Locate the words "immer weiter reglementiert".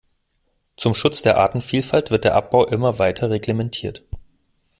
2.65-4.01